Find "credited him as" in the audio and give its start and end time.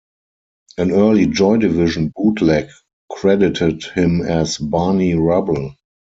3.11-4.57